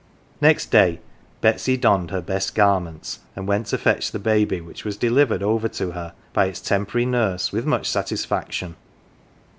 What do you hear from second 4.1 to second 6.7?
baby, which was delivered over to her by its